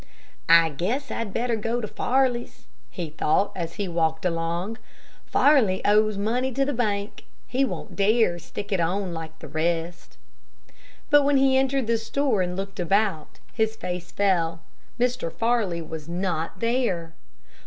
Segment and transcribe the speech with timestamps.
[0.49, 4.79] "I guess I'd better go to Farley's," he thought, as he walked along.
[5.27, 7.25] "Farley owes money to the bank.
[7.45, 10.17] He won't dare to stick it on like the rest."
[11.11, 14.61] But when he entered the store and looked about, his face fell.
[14.99, 15.31] Mr.
[15.31, 17.13] Farley was not there!